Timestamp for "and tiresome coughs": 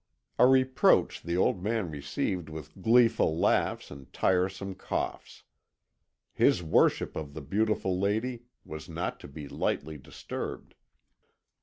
3.91-5.43